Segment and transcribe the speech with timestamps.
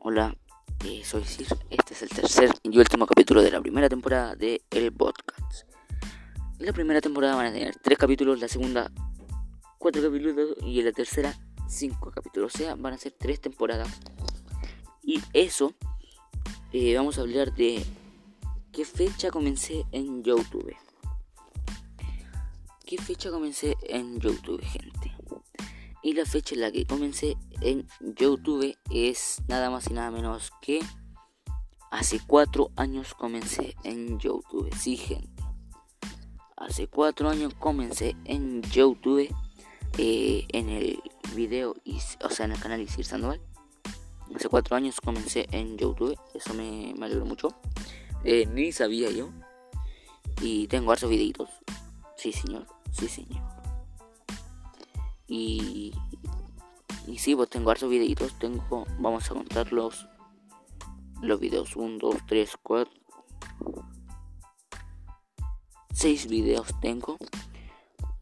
[0.00, 0.32] Hola,
[0.84, 1.48] eh, soy Sir.
[1.70, 5.64] Este es el tercer y último capítulo de la primera temporada de El Podcast.
[6.60, 8.92] En la primera temporada van a tener tres capítulos, la segunda
[9.76, 11.36] cuatro capítulos y en la tercera
[11.68, 12.54] cinco capítulos.
[12.54, 13.88] O sea, van a ser tres temporadas.
[15.02, 15.74] Y eso,
[16.72, 17.84] eh, vamos a hablar de
[18.70, 20.76] qué fecha comencé en YouTube.
[22.86, 25.07] ¿Qué fecha comencé en YouTube, gente?
[26.02, 30.52] Y la fecha en la que comencé en YouTube es nada más y nada menos
[30.62, 30.80] que
[31.90, 34.70] hace cuatro años comencé en YouTube.
[34.76, 35.42] Sí, gente.
[36.56, 39.28] Hace cuatro años comencé en YouTube
[39.96, 41.00] eh, en el
[41.34, 41.74] video,
[42.24, 43.40] o sea, en el canal Isir Sandoval.
[44.34, 46.18] Hace cuatro años comencé en YouTube.
[46.34, 47.48] Eso me, me mucho.
[48.24, 49.30] Eh, ni sabía yo.
[50.40, 51.48] Y tengo hartos videitos.
[52.16, 52.66] Sí, señor.
[52.92, 53.57] Sí, señor.
[55.28, 55.92] Y,
[57.06, 58.38] y sí, pues tengo hartos videitos.
[58.38, 60.08] Tengo, vamos a contar los,
[61.20, 61.76] los videos.
[61.76, 62.92] 1, 2, 3, 4.
[65.92, 67.18] 6 videos tengo.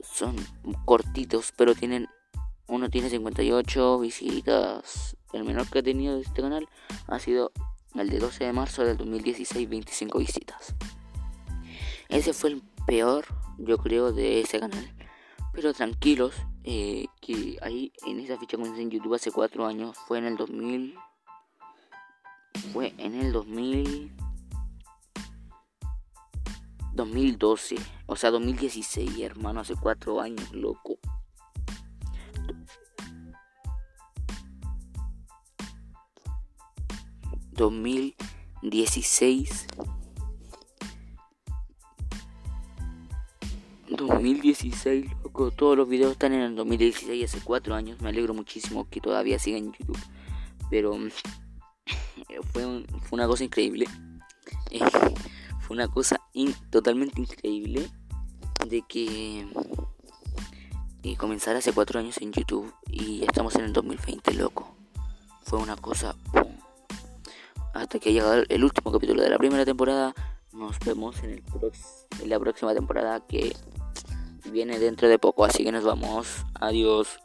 [0.00, 0.36] Son
[0.84, 2.08] cortitos, pero tienen.
[2.68, 5.16] Uno tiene 58 visitas.
[5.32, 6.68] El menor que he tenido de este canal
[7.08, 7.52] ha sido
[7.94, 10.74] el de 12 de marzo del 2016, 25 visitas.
[12.08, 13.24] Ese fue el peor,
[13.58, 14.94] yo creo, de ese canal.
[15.52, 20.18] Pero tranquilos, eh, que ahí en esa ficha comencé en YouTube hace 4 años, fue
[20.18, 20.94] en el 2000.
[22.72, 24.12] Fue en el 2000.
[26.94, 30.98] 2012, o sea, 2016, hermano, hace 4 años, loco.
[37.52, 39.66] 2016
[43.96, 48.88] 2016, loco, todos los videos están en el 2016, hace 4 años, me alegro muchísimo
[48.88, 49.98] que todavía siga en YouTube,
[50.70, 50.96] pero
[52.52, 53.86] fue, fue una cosa increíble,
[55.60, 56.20] fue una cosa
[56.70, 57.88] totalmente increíble
[58.68, 59.46] de que
[61.02, 64.76] y comenzar hace 4 años en YouTube y estamos en el 2020, loco,
[65.42, 66.14] fue una cosa
[67.74, 70.14] hasta que llegado el último capítulo de la primera temporada.
[70.52, 71.42] Nos vemos en, el
[72.20, 73.56] en la próxima temporada que
[74.52, 75.44] viene dentro de poco.
[75.44, 76.44] Así que nos vamos.
[76.60, 77.18] Adiós.